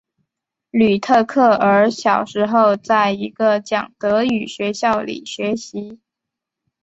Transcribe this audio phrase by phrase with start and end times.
[0.71, 5.99] 吕特克尔小时候在一个讲德语学校里学习。